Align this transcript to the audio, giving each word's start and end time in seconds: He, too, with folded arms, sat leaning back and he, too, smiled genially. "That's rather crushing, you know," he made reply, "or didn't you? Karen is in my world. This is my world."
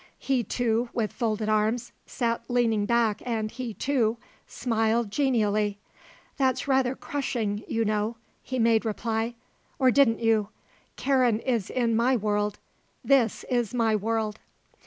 He, 0.17 0.43
too, 0.43 0.89
with 0.93 1.13
folded 1.13 1.47
arms, 1.47 1.91
sat 2.07 2.41
leaning 2.49 2.87
back 2.87 3.21
and 3.23 3.51
he, 3.51 3.75
too, 3.75 4.17
smiled 4.47 5.11
genially. 5.11 5.77
"That's 6.37 6.67
rather 6.67 6.95
crushing, 6.95 7.63
you 7.67 7.85
know," 7.85 8.17
he 8.41 8.57
made 8.57 8.83
reply, 8.83 9.35
"or 9.77 9.91
didn't 9.91 10.19
you? 10.19 10.49
Karen 10.95 11.39
is 11.41 11.69
in 11.69 11.95
my 11.95 12.15
world. 12.17 12.57
This 13.05 13.45
is 13.47 13.75
my 13.75 13.95
world." 13.95 14.39